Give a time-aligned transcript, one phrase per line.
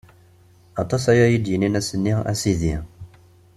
[0.81, 2.75] Aṭas ara yi-d-yinin ass-nni: A Sidi!